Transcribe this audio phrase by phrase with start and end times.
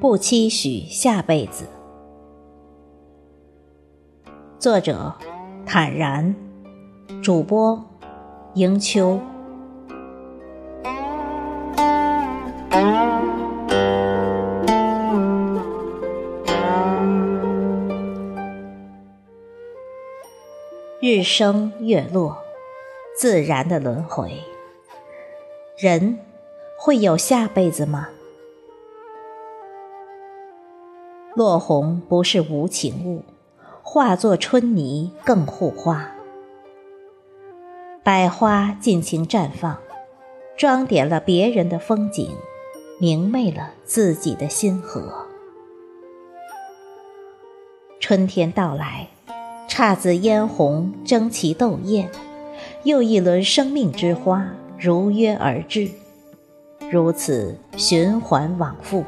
[0.00, 1.66] 不期许下辈子。
[4.58, 5.12] 作者：
[5.66, 6.34] 坦然，
[7.22, 7.82] 主播：
[8.54, 9.18] 迎秋。
[21.06, 22.38] 日升月落，
[23.14, 24.42] 自然的轮回。
[25.76, 26.18] 人
[26.78, 28.08] 会有下辈子吗？
[31.34, 33.22] 落红不是无情物，
[33.82, 36.10] 化作春泥更护花。
[38.02, 39.78] 百花尽情绽放，
[40.56, 42.34] 装点了别人的风景，
[42.98, 45.26] 明媚了自己的心河。
[48.00, 49.10] 春天到来，
[49.68, 52.08] 姹紫嫣红争奇斗艳，
[52.84, 54.46] 又一轮生命之花
[54.78, 55.90] 如约而至，
[56.90, 59.04] 如此循环往复。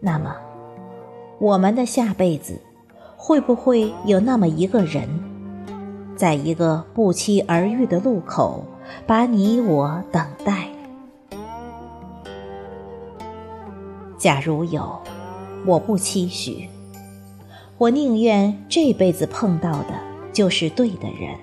[0.00, 0.34] 那么，
[1.38, 2.58] 我们的下辈子
[3.16, 5.06] 会不会有那么一个人，
[6.16, 8.64] 在一个不期而遇的路口，
[9.06, 10.68] 把你我等待？
[14.16, 14.98] 假如有，
[15.66, 16.68] 我不期许，
[17.78, 19.94] 我宁愿这辈子碰到的
[20.32, 21.36] 就是对的人。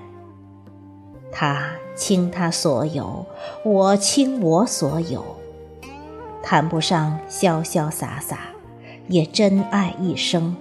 [1.32, 3.26] 他倾他所有，
[3.64, 5.24] 我倾我所有。
[6.42, 8.40] 谈不上潇潇洒洒，
[9.08, 10.56] 也真爱一生。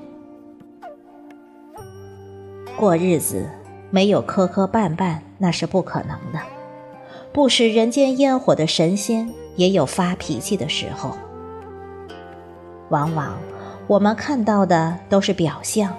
[2.77, 3.49] 过日子
[3.91, 6.41] 没有磕磕绊绊，那是不可能的。
[7.33, 11.17] 不食人间烟火的神仙，也有发脾气的时候。
[12.91, 13.39] 往往
[13.89, 15.95] 我们看到的都是表象。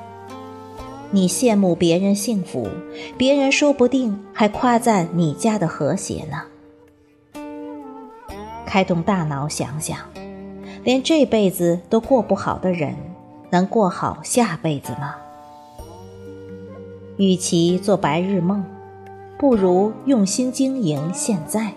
[1.09, 2.69] 你羡慕别人幸福，
[3.17, 6.43] 别人说不定还夸赞你家的和谐呢。
[8.63, 9.97] 开动大脑想想，
[10.83, 12.95] 连这辈子都过不好的人，
[13.49, 15.15] 能过好下辈子吗？
[17.17, 18.63] 与其做白日梦，
[19.39, 21.73] 不如用心经营现在。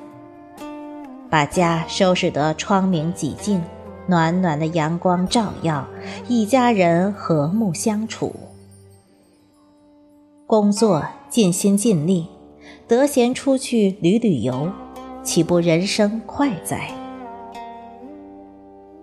[1.30, 3.62] 把家收拾得窗明几净，
[4.06, 5.86] 暖暖的阳光照耀，
[6.28, 8.34] 一家人和睦相处。
[10.46, 12.28] 工作尽心尽力，
[12.86, 14.70] 得闲出去旅旅游。
[15.22, 16.90] 岂不人生快哉？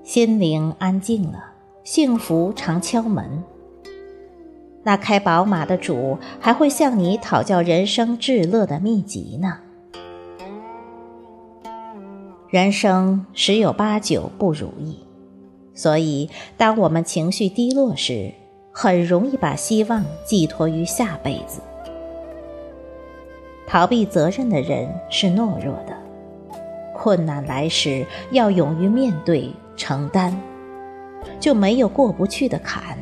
[0.03, 1.53] 心灵安静了，
[1.85, 3.41] 幸福常敲门。
[4.83, 9.59] 那开宝马的主还会向你讨教人生至乐的秘籍呢。
[12.49, 14.97] 人生十有八九不如意，
[15.75, 16.27] 所以
[16.57, 18.33] 当我们情绪低落时，
[18.71, 21.61] 很容易把希望寄托于下辈子。
[23.67, 25.95] 逃避责任的人是懦弱的。
[26.95, 30.35] 困难来时，要勇于面对、承担，
[31.39, 32.97] 就没有过不去的坎。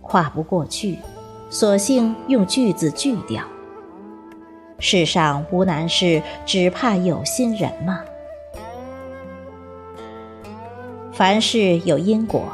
[0.00, 0.98] 跨不过去，
[1.50, 3.44] 索性用句子句掉。
[4.78, 8.00] 世上无难事，只怕有心人嘛。
[11.16, 12.44] 凡事有因果，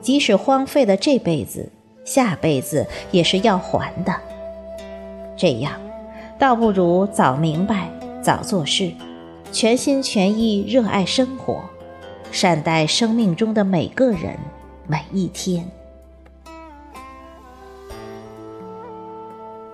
[0.00, 1.70] 即使荒废了这辈子，
[2.04, 4.12] 下辈子也是要还的。
[5.36, 5.80] 这样，
[6.36, 7.88] 倒不如早明白，
[8.20, 8.90] 早做事。
[9.52, 11.60] 全心全意热爱生活，
[12.32, 14.36] 善待生命中的每个人、
[14.88, 15.70] 每一天。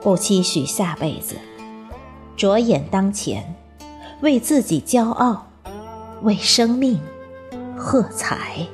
[0.03, 1.37] 不期许下辈子，
[2.37, 3.55] 着眼当前，
[4.21, 5.47] 为自己骄傲，
[6.21, 7.01] 为生命
[7.79, 8.69] 喝彩。